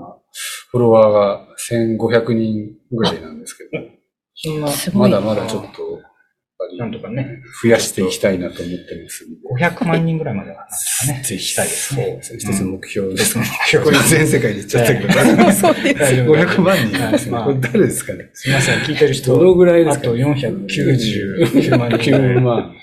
[0.70, 3.84] フォロワーが1500人ぐらいなんですけど、
[4.36, 4.68] そんな。
[4.94, 6.02] まだまだちょっと、
[6.78, 9.38] なんとかね、増やしていきたいなと思ってますんで。
[9.66, 11.24] 500万人ぐらいまでは、なんですかね。
[11.24, 12.16] ぜひしたいですそうね。
[12.16, 12.40] ですね。
[12.40, 13.38] 一つの目標です。
[13.38, 16.00] 目これ全世界で言っちゃったけど、そうです。
[16.00, 17.32] 大丈夫500万人ですね。
[17.32, 18.30] まあこれ誰ですかね？
[18.34, 22.36] すみません、聞いてる人、どのぐらいですかあと499万人ぐらい。
[22.36, 22.76] 9万。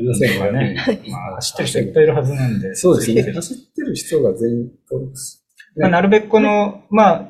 [0.00, 0.76] 7500はね、
[1.10, 2.74] まあ、走ってる人いっぱいいるはずなんで。
[2.74, 3.22] そうですね。
[3.22, 5.44] ぜひ走ってる人が全員登録す
[5.76, 7.28] まあ、なるべくこの、まあ、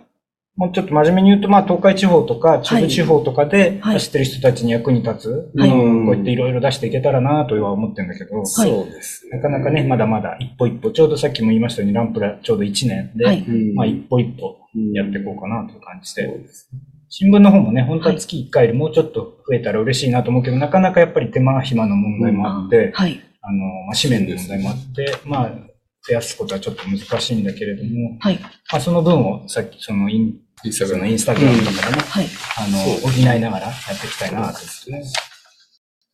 [0.61, 3.95] もうちょっと真面目に言うと、まあ、東海地方とか中部地方とかではい。
[3.95, 5.71] 走ってる人たちに役に立つ、はい。
[5.71, 8.47] うんこうやっていろいろ出していけたらなとは思ってるんだけど、はい。
[8.47, 9.39] そうですね。
[9.39, 13.43] なかなかね、まだまだ一歩一歩、ちょうどさっきも言いましたように、ランプラちょうど1年で、はい。
[13.43, 13.75] うん。
[13.75, 23.19] まあ、一歩一歩うんやっていこうかなという感じで、そうですね新聞の方もね、本当は月1回よりもうちょっと増えたら嬉しいなと思うけど、なかなかやっぱり手間暇の問題もあって、はい。
[23.41, 25.70] あの、まあ、紙面の問題もあって、まあ、
[26.07, 28.39] 増やすことはちょっと難しいんだけれども、はい。
[28.39, 30.35] まあ、その分をさっきそのイン、
[30.65, 32.27] インスタグラムそのインスタグラムとかでね、はい。
[32.59, 34.61] あの、補いながらやっていきたいなと。
[34.61, 35.05] ですね。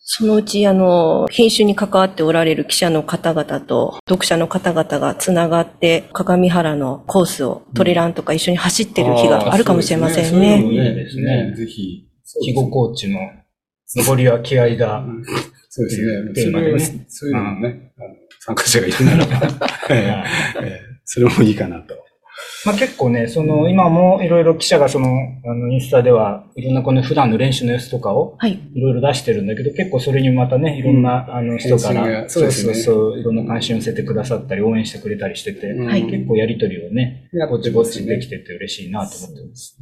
[0.08, 10.58] そのうち、あの、編集に関わっておられる記者の方々と読者の方々がつながって、鏡原のコースをトレランとか一緒に走ってる日があるかもしれませんそうね。
[10.58, 12.06] いうのいいですねぜひ。
[12.24, 13.18] 肥後コーチの、
[13.96, 15.04] 登りは気合だ。
[15.68, 16.34] そうですね。
[16.34, 18.14] テーマでねそういうのもね、あの
[18.46, 19.50] 参加者がいるならば、
[21.04, 21.96] それもいいかなと。
[22.64, 25.08] まあ結構ね、その、今もいろいろ記者がその、
[25.44, 28.52] あの、インスタでは、いろんなこの普段の練習の様子とかを、はい。
[28.74, 39.78] いろいろ出してるんだけど、結構それにまたね、いろんな、あの人から、そうですねそうそう、いろんな関心を寄せてくださったり、応援してくれたりしてて、うんはい結構やりとりをね、やぼちぼちできてて嬉しいなと思ってます。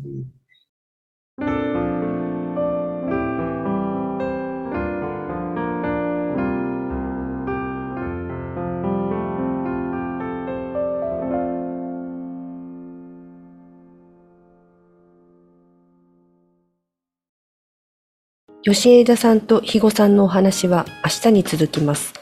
[18.67, 22.15] 吉枝さんと肥後さんのお話は明日に続きます。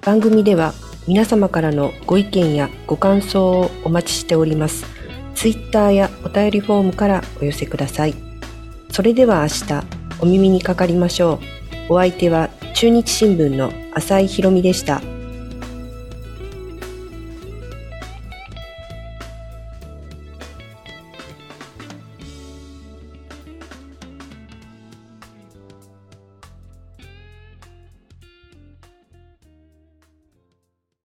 [0.00, 0.72] 番組では
[1.06, 4.86] 皆様からのご意見やご感想をお待ちしております。
[5.34, 8.14] ツイッターやお便りフォームからお寄せください。
[8.90, 9.84] それでは明日
[10.22, 11.38] お耳にかかりましょ
[11.90, 11.92] う。
[11.92, 15.02] お相手は中日新聞の浅井博美でした。